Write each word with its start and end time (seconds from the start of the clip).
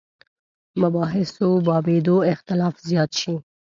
مباحثو 0.81 1.47
بابېدو 1.67 2.15
اختلاف 2.31 2.75
زیات 2.89 3.11
شي. 3.21 3.33